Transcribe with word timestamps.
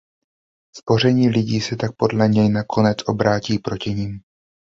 Spoření 0.75 1.29
lidí 1.29 1.61
se 1.61 1.75
tak 1.75 1.91
podle 1.97 2.27
něj 2.29 2.49
nakonec 2.49 2.97
obrátí 3.07 3.59
proti 3.59 3.93
nim. 3.93 4.19